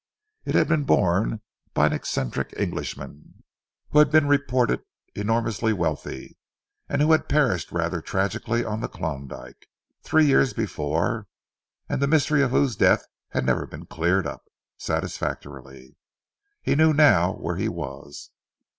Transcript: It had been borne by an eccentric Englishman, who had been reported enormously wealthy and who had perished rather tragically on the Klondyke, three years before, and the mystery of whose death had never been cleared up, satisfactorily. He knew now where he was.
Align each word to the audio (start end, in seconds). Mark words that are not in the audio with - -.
It 0.45 0.55
had 0.55 0.67
been 0.67 0.83
borne 0.83 1.41
by 1.75 1.85
an 1.85 1.93
eccentric 1.93 2.55
Englishman, 2.57 3.43
who 3.91 3.99
had 3.99 4.09
been 4.11 4.27
reported 4.27 4.81
enormously 5.13 5.73
wealthy 5.73 6.39
and 6.89 7.03
who 7.03 7.11
had 7.11 7.29
perished 7.29 7.71
rather 7.71 8.01
tragically 8.01 8.65
on 8.65 8.79
the 8.81 8.87
Klondyke, 8.89 9.67
three 10.01 10.25
years 10.25 10.53
before, 10.53 11.27
and 11.87 12.01
the 12.01 12.07
mystery 12.07 12.41
of 12.41 12.49
whose 12.49 12.75
death 12.75 13.05
had 13.29 13.45
never 13.45 13.67
been 13.67 13.85
cleared 13.85 14.25
up, 14.25 14.41
satisfactorily. 14.75 15.95
He 16.63 16.73
knew 16.73 16.93
now 16.93 17.33
where 17.33 17.57
he 17.57 17.69
was. 17.69 18.31